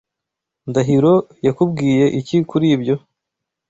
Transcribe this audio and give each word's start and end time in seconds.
Ndahiro 0.69 1.13
yakubwiye 1.45 2.05
iki 2.19 2.37
kuri 2.49 2.67
ibyo? 2.75 2.95